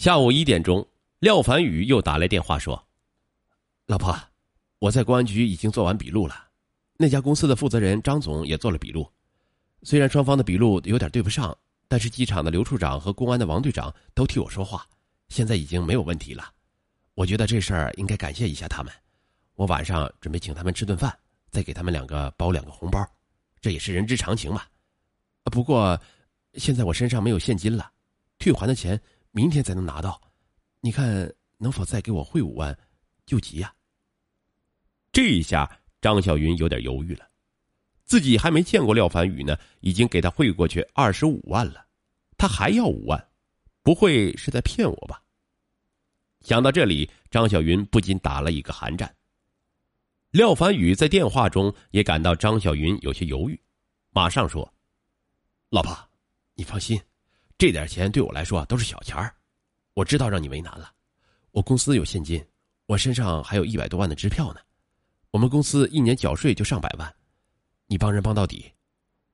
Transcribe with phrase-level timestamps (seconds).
[0.00, 2.88] 下午一点钟，廖凡宇又打来电话说
[3.84, 4.18] ：“老婆，
[4.78, 6.48] 我在公安局已经做完笔录了，
[6.96, 9.06] 那家公司的负责人张总也做了笔录。
[9.82, 11.54] 虽然双方的笔录有点对不上，
[11.86, 14.88] 但是机场的刘处长和公安的王队长都替我说话，
[15.28, 16.50] 现在已经没有问题了。
[17.12, 18.90] 我觉得这事儿应该感谢一下他们。
[19.54, 21.14] 我晚上准备请他们吃顿饭，
[21.50, 23.06] 再给他们两个包两个红包，
[23.60, 24.62] 这也是人之常情嘛。
[25.42, 26.00] 不过，
[26.54, 27.92] 现在我身上没有现金了，
[28.38, 28.98] 退还的钱。”
[29.32, 30.20] 明天才能拿到，
[30.80, 32.76] 你看能否再给我汇五万，
[33.26, 33.72] 救急呀？
[35.12, 37.28] 这一下张小云有点犹豫了，
[38.04, 41.86] 自己还没见过廖凡宇呢，已经给他汇过去二十五万了，
[42.36, 43.28] 他还要五万，
[43.82, 45.22] 不会是在骗我吧？
[46.40, 49.14] 想到这里，张小云不禁打了一个寒战。
[50.30, 53.60] 廖凡宇在电话中也感到张小云有些犹豫，
[54.10, 54.72] 马上说
[55.70, 55.96] ：“老婆，
[56.54, 57.00] 你放心。”
[57.60, 59.34] 这点钱对我来说都是小钱儿，
[59.92, 60.90] 我知道让你为难了。
[61.50, 62.42] 我公司有现金，
[62.86, 64.60] 我身上还有一百多万的支票呢。
[65.30, 67.14] 我们公司一年缴税就上百万，
[67.86, 68.72] 你帮人帮到底，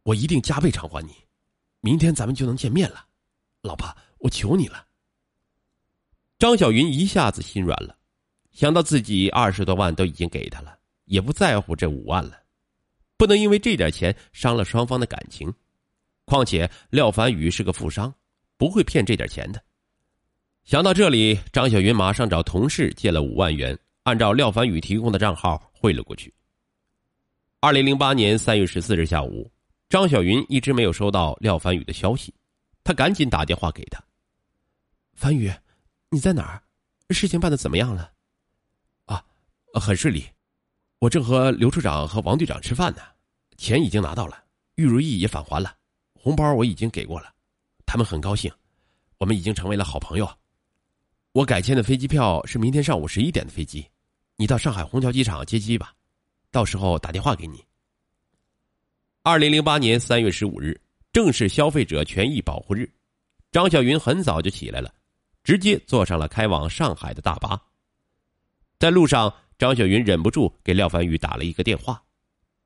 [0.02, 1.14] 我一定加倍偿还你。
[1.78, 3.06] 明天咱们就能见面了，
[3.62, 4.84] 老婆，我求你了。
[6.36, 7.96] 张小云一下子心软了，
[8.50, 12.36] 想到自己二十多万都已经给他了，也不在乎这五万了，
[13.16, 15.54] 不能因为这点钱伤了双方的感情。
[16.28, 18.12] 况且廖凡宇是个富商，
[18.56, 19.62] 不会骗这点钱的。
[20.64, 26.32] 想到这里，张小云马上找同事借了五万元，按照廖凡宇提供的账号汇了过去。
[27.60, 29.50] 二零零八年三月十四日下午，
[29.88, 32.34] 张小云一直没有收到廖凡宇的消息，
[32.82, 34.02] 他赶紧打电话给他
[35.14, 35.52] ：“凡宇，
[36.10, 36.62] 你在哪儿？
[37.10, 38.10] 事情办的怎么样了
[39.06, 39.24] ？”“啊，
[39.74, 40.24] 很顺利，
[40.98, 43.02] 我正和刘处长和王队长吃饭呢，
[43.56, 44.42] 钱已经拿到了，
[44.74, 45.76] 玉如意也返还了。”
[46.18, 47.32] 红包我已经给过了，
[47.86, 48.52] 他们很高兴，
[49.16, 50.28] 我们已经成为了好朋友。
[51.32, 53.86] 我改签的飞机票是明天上午十一点的飞机，
[54.36, 55.94] 你到上海虹桥机场接机吧，
[56.50, 57.64] 到时候打电话给你。
[59.22, 60.78] 二零零八年三月十五日，
[61.12, 62.90] 正是消费者权益保护日，
[63.52, 64.92] 张小云很早就起来了，
[65.44, 67.60] 直接坐上了开往上海的大巴。
[68.78, 72.02] 在路上，张小云忍不住给廖凡宇打了一个电话，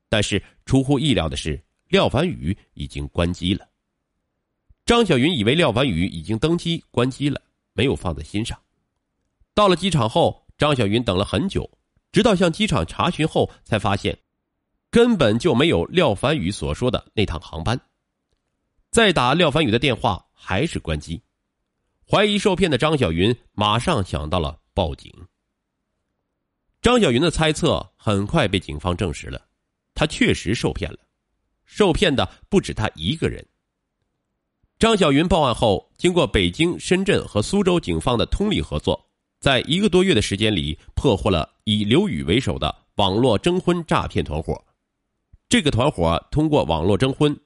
[0.09, 1.61] 但是出乎意料的是。
[1.91, 3.67] 廖凡宇已经关机了。
[4.85, 7.41] 张小云以为廖凡宇已经登机关机了，
[7.73, 8.59] 没有放在心上。
[9.53, 11.69] 到了机场后，张小云等了很久，
[12.11, 14.17] 直到向机场查询后，才发现
[14.89, 17.79] 根本就没有廖凡宇所说的那趟航班。
[18.89, 21.21] 再打廖凡宇的电话，还是关机。
[22.09, 25.09] 怀疑受骗的张小云马上想到了报警。
[26.81, 29.47] 张小云的猜测很快被警方证实了，
[29.93, 30.99] 他确实受骗了。
[31.63, 33.45] 受骗的不止他一个人。
[34.81, 38.99] 张小云报案后，经过北京、深圳和苏州警方的通力合作，
[39.39, 44.59] 在一个多月的时间里，破获了以刘宇为首的网络征婚诈骗团伙。
[45.47, 47.39] 这个团伙通过网络征婚，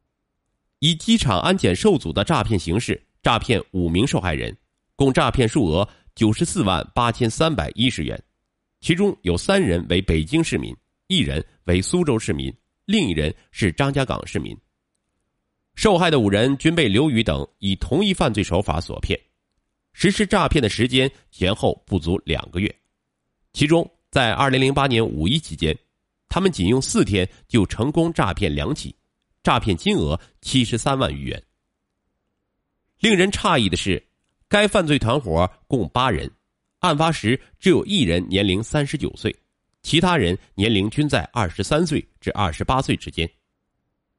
[0.79, 4.55] 以机场安检受阻的诈骗形式诈骗五名受害人，
[4.95, 5.85] 共诈骗数额
[6.15, 8.17] 九十四万八千三百一十元，
[8.79, 10.73] 其中有三人为北京市民，
[11.07, 12.49] 一人为苏州市民。
[12.85, 14.57] 另一人是张家港市民。
[15.75, 19.19] 受害的五人均被刘宇等以同一犯罪手法所骗，
[19.93, 22.73] 实施诈骗的时间前后不足两个月。
[23.51, 25.77] 其中，在二零零八年五一期间，
[26.29, 28.95] 他们仅用四天就成功诈骗两起，
[29.43, 31.43] 诈骗金额七十三万余元。
[32.99, 34.01] 令人诧异的是，
[34.47, 36.31] 该犯罪团伙共八人，
[36.79, 39.35] 案发时只有一人年龄三十九岁。
[39.83, 43.29] 其他人年龄均在二十三岁至二十八岁之间，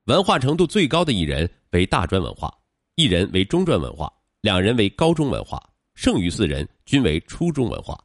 [0.06, 2.52] 文化程度最高的一人为大专文化，
[2.94, 5.60] 一人为中专文化，两人为高中文化，
[5.96, 7.98] 剩余四人均为初中文化。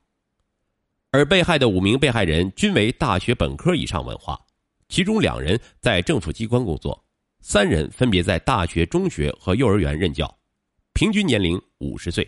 [1.12, 4.40] 而被害的五名被害人均为大学本科以上文化，
[4.90, 7.06] 其中两人在政府机关工作，
[7.40, 10.36] 三人分别在大学、中学和幼儿园任教，
[10.94, 12.28] 平均年龄五十岁，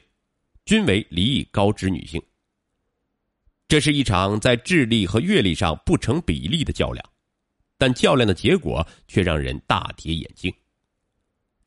[0.65, 2.21] 均为离异高知女性。
[3.67, 7.03] 这是一场在智力和阅历上不成比例的较量，
[7.83, 10.53] 但较量的结果却让人大跌眼镜。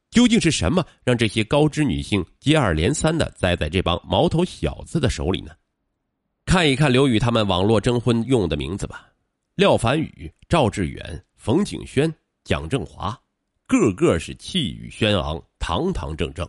[0.09, 5.53] 究竟是什么让这些高知女性接二连三的栽在这帮毛头小子的手里呢？
[6.47, 9.13] 看一看刘宇他们网络征婚用的名字吧：
[9.57, 12.11] 廖凡宇、赵志远、冯景轩、
[12.45, 13.15] 蒋正华，
[13.67, 16.49] 个个是气宇轩昂、堂堂正正，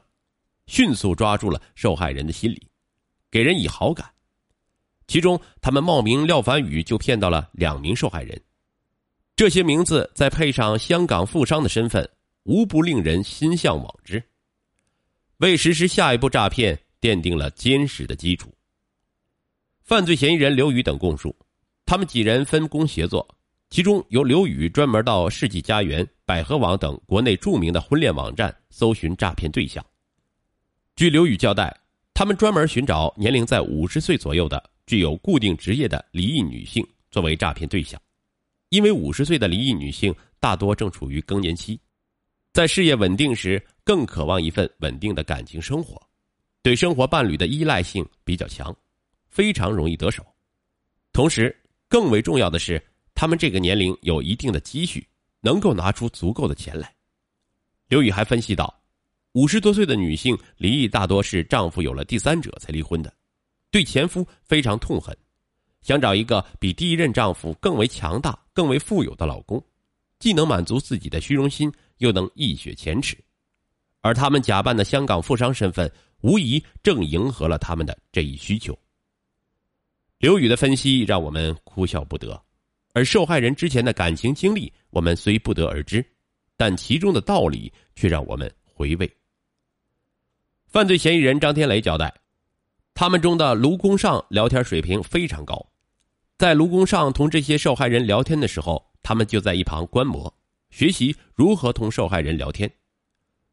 [0.67, 2.65] 迅速抓住了受害人的心理，
[3.29, 4.09] 给人以好感。
[5.07, 8.41] 其中，他们冒名廖凡宇就骗到了两名受害人，
[9.37, 12.09] 这些名字再配上香港富商的身份，
[12.45, 14.21] 无不令人心向往之。
[15.37, 18.51] 为实施下一步诈骗，奠定了坚实的基础。
[19.83, 21.35] 犯罪嫌疑人刘宇等供述，
[21.85, 23.27] 他们几人分工协作，
[23.69, 29.85] 其中由刘宇专门到世纪佳缘、百合网等国内著名的婚恋网站搜寻诈骗对象。
[30.95, 31.71] 据刘宇交代，
[32.11, 38.01] 他们专门寻找年龄在五十岁左右的、具有固定职业的离异女性作为诈骗对象，
[38.69, 41.79] 因为五十岁的离异女性大多正处于更年期，
[42.53, 46.01] 在事业稳定时更渴望一份稳定的感情生活，
[46.61, 48.75] 对生活伴侣的依赖性比较强。
[49.29, 50.25] 非常容易得手，
[51.11, 51.55] 同时
[51.87, 52.81] 更为重要的是，
[53.13, 55.07] 他们这个年龄有一定的积蓄，
[55.41, 56.91] 能够拿出足够的钱来。
[57.87, 58.81] 刘宇还分析到，
[59.33, 63.13] 五十多岁的女性离异大多是丈夫有了第三者才离婚的，
[63.69, 65.15] 对前夫非常痛恨，
[65.83, 69.63] 想找一个比第一任丈夫更为强大、更为富有的老公，
[70.17, 73.15] 既能满足自己的虚荣心，又能一雪前耻。
[74.01, 78.75] 而他们假扮的香港富商身份，无疑正迎合了他们的这一需求。
[80.17, 82.41] 刘宇的分析让我们哭笑不得，
[82.93, 86.03] 而受害人之前的感情经历我们虽不得而知，
[86.55, 89.07] 但其中的道理却让我们回味。
[90.65, 92.11] 犯罪嫌疑人张天雷交代，
[92.95, 95.63] 他们中的卢公尚聊天水平非常高，
[96.37, 100.33] 在卢公尚同这些受害人聊天的时候，他们就在一旁观摩，
[100.69, 102.71] 学习如何同受害人聊天，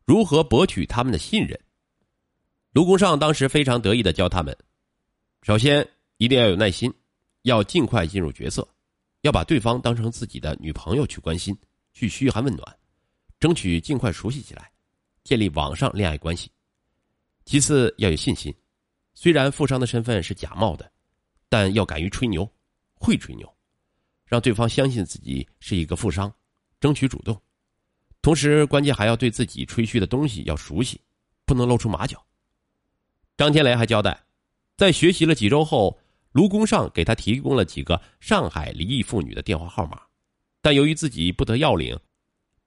[0.05, 1.59] 如何博取他们的信任。
[2.73, 4.57] 卢公尚当时非常得意的教他们，
[5.43, 5.87] 首先。
[6.19, 6.91] 一定要有耐心，
[7.43, 8.67] 要尽快进入角色，
[9.23, 11.55] 要把对方当成自己的女朋友去关心，
[11.93, 12.65] 去嘘寒问暖，
[13.41, 14.71] 争取尽快熟悉起来，
[15.25, 16.49] 建立网上恋爱关系。
[17.45, 18.55] 其次要有信心，
[19.13, 20.91] 虽然富商的身份是假冒的，
[21.49, 22.49] 但要敢于吹牛，
[23.05, 23.55] 会吹牛，
[24.25, 26.35] 让对方相信自己是一个富商，
[26.81, 27.39] 争取主动。
[28.23, 30.99] 同时，关键还要对自己吹嘘的东西要熟悉，
[31.45, 32.25] 不能露出马脚。
[33.37, 34.25] 张天雷还交代，
[34.77, 36.01] 在学习了几周后。
[36.33, 40.03] 卢公尚给他提供了几个上海离异妇女的电话号码，
[40.61, 41.97] 但由于自己不得要领，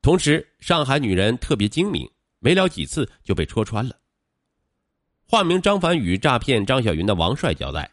[0.01, 2.09] 同时上海女人特别精明，
[2.39, 3.93] 没聊几次就被戳穿了。
[5.27, 7.91] 化名张凡宇诈骗张小云的王帅交代，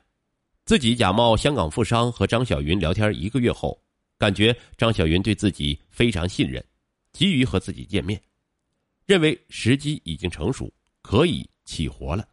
[0.65, 3.79] 自己假冒香港富商和张小云聊天一个月后，
[4.17, 6.65] 感觉张小云对自己非常信任，
[7.13, 8.19] 急于和自己见面，
[9.05, 10.73] 认为时机已经成熟，
[11.03, 12.27] 可以起活了。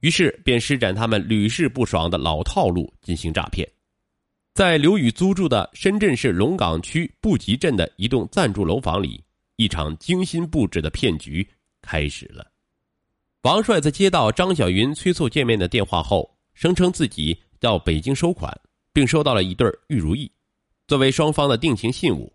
[0.00, 3.68] 于是便施展他们屡试不爽的老套路进行诈骗，
[4.54, 9.22] 在刘宇租住的深圳市龙岗区布吉镇的一栋暂住楼房里，
[9.56, 11.46] 一场精心布置的骗局
[11.82, 12.50] 开始了。
[13.42, 18.52] 王帅在接到张小云催促见面的电话后，声称自己到北京收款，
[18.92, 20.28] 并收到了一对玉如意，
[20.88, 22.32] 作为双方的定情信物。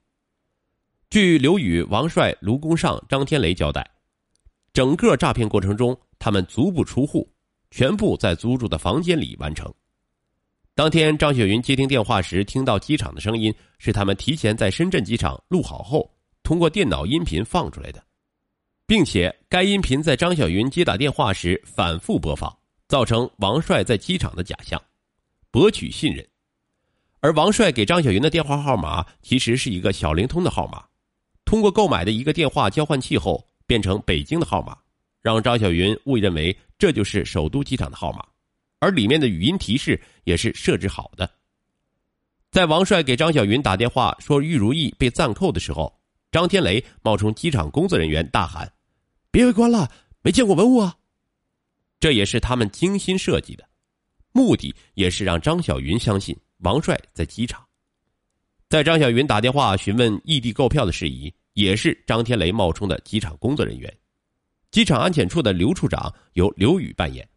[1.10, 3.86] 据刘宇、王帅、卢公尚、张天雷交代，
[4.72, 7.30] 整个诈骗过程中，他们足不出户。
[7.74, 9.74] 全部在租住的房间里完成。
[10.76, 16.14] 当天，张雪云接听电话时，听到机场的声音是他们提前在深圳机场录好后，
[16.44, 18.04] 通过电脑音频放出来的，
[18.86, 22.54] 并且该音频在张小云接打电话时反复播放，
[22.92, 24.78] 造成王帅在机场的假象，
[25.50, 26.28] 博取信任。
[27.22, 30.84] 而王帅给张小云的电话号码其实是一个小灵通的号码，
[31.46, 34.78] 通过购买的一个电话交换器后变成北京的号码。
[35.22, 38.26] 让张小云误认为这就是首都机场的号码，
[38.80, 41.32] 而里面的语音提示也是设置好的。
[42.52, 45.98] 在王帅给张小云打电话说玉如意被暂扣的时候，
[46.30, 48.70] 张天雷冒充机场工作人员大喊
[49.32, 49.90] ：“别围观了，
[50.24, 50.96] 没见过文物啊！”
[52.02, 53.64] 这也是他们精心设计的，
[54.32, 57.64] 目的也是让张小云相信王帅在机场。
[58.68, 63.94] 在张小云打电话询问异地购票的事宜，也是张天雷冒充的机场工作人员。
[64.72, 67.28] 机场安检处的刘处长由刘宇扮演，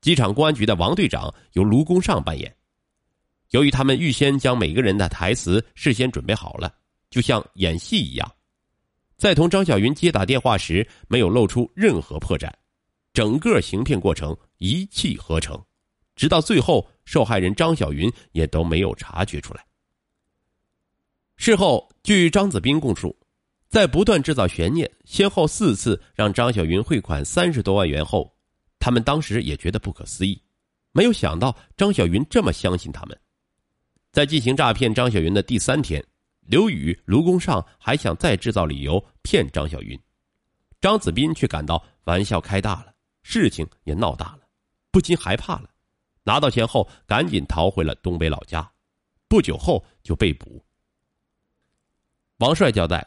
[0.00, 2.52] 机场公安局的王队长由卢公尚扮演。
[3.50, 6.74] 由于他们预先将每个人的台词事先准备好了，
[7.10, 8.28] 就像演戏一样，
[9.16, 12.50] 在同张小云接打电话时没有露出任何破绽，
[13.20, 15.62] 整个行骗过程一气呵成，
[16.16, 19.62] 直到最后受害人张小云也都没有察觉出来。
[21.36, 23.14] 事后，据张子斌供述。
[23.68, 28.34] 在不断制造悬念，先后四次让张小云汇款三十多万元后，
[28.78, 30.42] 他们当时也觉得不可思议，
[30.92, 33.20] 没有想到张小云这么相信他们。
[34.12, 36.02] 在进行诈骗张小云的第三天，
[36.46, 40.00] 刘宇、卢公尚还想再制造理由骗张小云，
[40.80, 42.89] 张子斌却感到玩笑开大了，
[43.22, 44.40] 事情也闹大了，
[44.90, 45.70] 不禁害怕了，
[46.24, 48.70] 拿到钱后赶紧逃回了东北老家，
[49.28, 50.64] 不久后就被捕。
[52.38, 53.06] 王帅交代。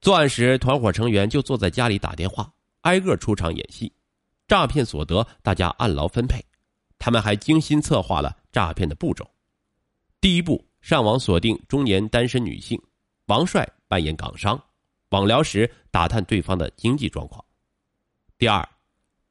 [0.00, 3.92] 作案时，团伙成员就坐在家里打电话，挨个出场演戏，
[4.48, 6.44] 诈骗所得大家按劳分配。
[6.98, 9.30] 他们还精心策划了诈骗的步骤。
[10.20, 12.82] 第一步，上网锁定中年单身女性，
[13.26, 14.60] 王帅扮演港商，
[15.10, 17.44] 网聊时打探对方的经济状况。
[18.36, 18.68] 第二，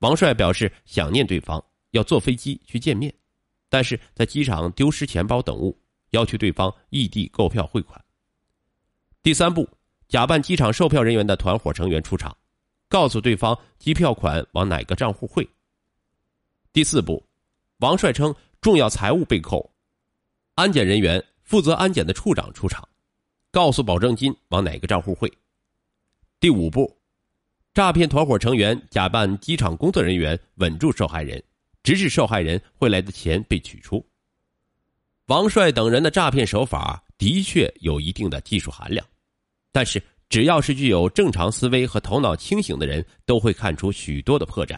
[0.01, 3.13] 王帅表示想念对方，要坐飞机去见面，
[3.69, 5.79] 但是在机场丢失钱包等物，
[6.09, 8.03] 要求对方异地购票汇款。
[9.21, 9.69] 第三步，
[10.07, 12.35] 假扮机场售票人员的团伙成员出场，
[12.89, 15.47] 告诉对方机票款往哪个账户汇。
[16.73, 17.23] 第四步，
[17.77, 19.71] 王帅称重要财物被扣，
[20.55, 22.89] 安检人员负责安检的处长出场，
[23.51, 25.31] 告诉保证金往哪个账户汇。
[26.39, 26.99] 第五步，
[27.73, 31.41] 诈骗团伙成员假扮机场工作人员稳住受害人，
[31.83, 34.05] 直至受害人汇来的钱被取出。
[35.27, 39.05] 王帅等人的诈骗手法的确有一定的技术含量。
[39.71, 44.77] 但是，只要是具有正常思维和头脑清醒的人，都会看出许多的破绽。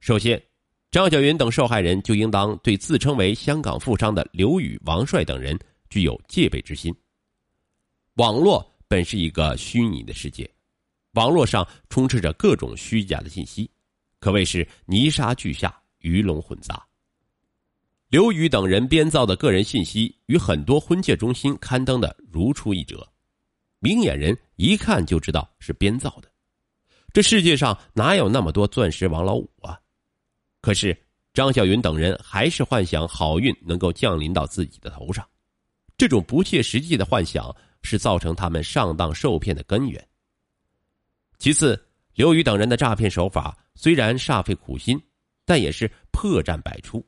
[0.00, 0.42] 首先，
[0.90, 5.56] 张小云等受害人就应当对自称为香港富商的刘宇、王帅等人
[5.88, 6.92] 具有戒备之心。
[8.14, 10.50] 网络本是一个虚拟的世界，
[11.12, 13.70] 网络上充斥着各种虚假的信息，
[14.18, 16.82] 可谓是泥沙俱下，鱼龙混杂。
[18.08, 23.06] 刘宇等人编造的个人信息与很多婚介中心刊登的如出一辙。
[23.78, 26.30] 明眼人一看就知道是编造的，
[27.12, 29.78] 这世界上哪有那么多钻石王老五啊？
[30.60, 30.96] 可是
[31.34, 35.26] 张小云等人还是幻想好运能够降临到自己的头上，
[35.98, 40.08] 这种不切实际的幻想是造成他们上当受骗的根源。
[41.42, 41.76] 其次，
[42.14, 44.96] 刘宇等人的诈骗手法虽然煞费苦心，
[45.44, 47.04] 但也是破绽百出。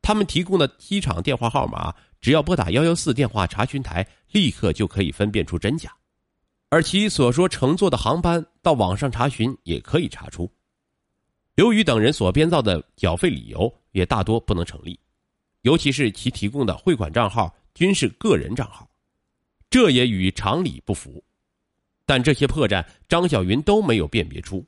[0.00, 5.94] 他们提供的机场电话号码，只要拨打幺幺四电话查询台，立刻就可以分辨出真假。
[6.70, 10.50] 而其所说乘坐的航班，到网上查询也可以查出。
[11.54, 14.98] 刘宇等人所编造的缴费理由也大多不能成立，
[15.60, 18.88] 尤其是其提供的汇款账号均是个人账号，
[19.68, 21.22] 这也与常理不符。
[22.08, 24.64] 但这些破绽，张小云都没有辨别出。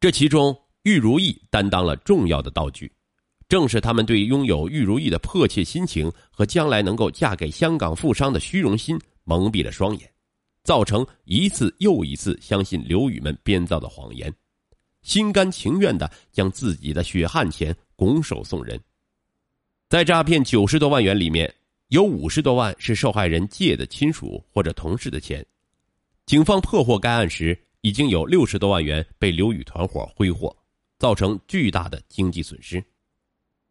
[0.00, 2.90] 这其中，玉如意担当了重要的道具，
[3.50, 10.10] 正是他们对拥有玉如意的迫切心情和将来能够嫁给香港富商的虚荣心蒙蔽了双眼。
[10.62, 14.32] 造成一次又一次相信刘宇们编造的谎言，
[15.02, 18.80] 心甘情愿的将自己的血汗钱拱手送人。
[19.90, 21.54] 在诈骗九十多万元里面，
[21.88, 25.44] 有五十多万是受害人借的亲属或者同事的钱。
[26.26, 30.56] 警方破获该案时，已经有六十多万元被刘宇团伙挥霍，
[30.98, 32.82] 造成巨大的经济损失。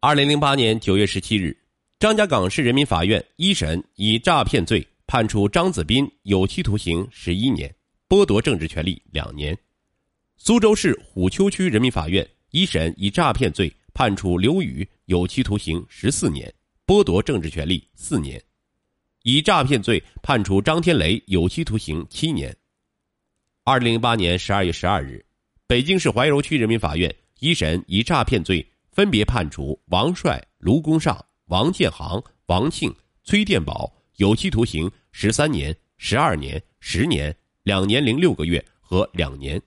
[0.00, 1.56] 二零零八年九月十七日，
[1.98, 4.86] 张家港市人民法院一审以诈骗罪。
[5.06, 7.72] 判处张子斌有期徒刑十一年，
[8.08, 9.56] 剥夺政治权利两年。
[10.38, 16.50] 苏州市虎丘区人民法院一审以诈骗罪判处刘宇有期徒刑十四年，
[16.86, 18.42] 剥夺政治权利四年。
[19.24, 22.54] 以诈骗罪判处张天雷有期徒刑七年。
[23.64, 25.24] 二零零八年十二月十二日，
[25.66, 33.90] 北京市怀柔区人民法院一审以诈骗罪分别判处王帅、卢公尚、王建行、王庆、崔殿宝。
[34.16, 39.60] 有期徒刑十三年、十二年、十年、两年零六个月和两年。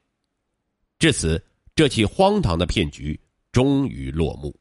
[1.00, 1.44] 至此，
[1.76, 3.20] 这起荒唐的骗局
[3.52, 4.56] 终于落幕。